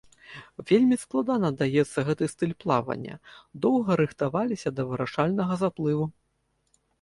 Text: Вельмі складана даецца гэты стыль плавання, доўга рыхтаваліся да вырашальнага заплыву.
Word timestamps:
Вельмі 0.69 0.95
складана 1.01 1.51
даецца 1.59 2.03
гэты 2.07 2.29
стыль 2.33 2.55
плавання, 2.63 3.19
доўга 3.67 3.91
рыхтаваліся 4.03 4.69
да 4.79 4.87
вырашальнага 4.93 5.53
заплыву. 5.63 6.05